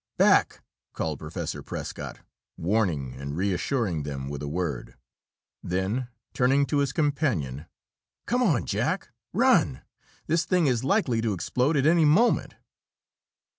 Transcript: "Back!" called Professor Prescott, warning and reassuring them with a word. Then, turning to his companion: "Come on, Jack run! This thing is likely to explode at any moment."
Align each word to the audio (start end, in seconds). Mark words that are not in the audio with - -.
"Back!" 0.17 0.63
called 0.93 1.19
Professor 1.19 1.61
Prescott, 1.61 2.21
warning 2.57 3.13
and 3.13 3.37
reassuring 3.37 4.01
them 4.01 4.29
with 4.29 4.41
a 4.41 4.47
word. 4.47 4.95
Then, 5.61 6.07
turning 6.33 6.65
to 6.65 6.77
his 6.79 6.91
companion: 6.91 7.67
"Come 8.25 8.41
on, 8.41 8.65
Jack 8.65 9.09
run! 9.31 9.83
This 10.25 10.43
thing 10.43 10.65
is 10.65 10.83
likely 10.83 11.21
to 11.21 11.33
explode 11.33 11.77
at 11.77 11.85
any 11.85 12.05
moment." 12.05 12.55